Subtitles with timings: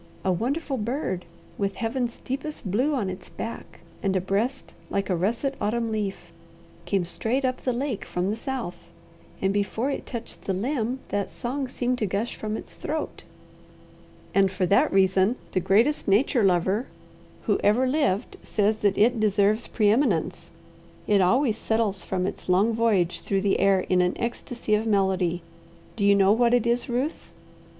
[0.25, 1.25] A wonderful bird,
[1.59, 6.33] with Heaven's deepest blue on its back and a breast like a russet autumn leaf,
[6.85, 8.89] came straight up the lake from the south,
[9.43, 13.25] and before it touched the limb that song seemed to gush from its throat."
[14.33, 16.87] "And for that reason, the greatest nature lover
[17.43, 20.49] who ever lived says that it 'deserves preeminence.'
[21.05, 25.43] It always settles from its long voyage through the air in an ecstasy of melody.
[25.95, 27.31] Do you know what it is, Ruth?"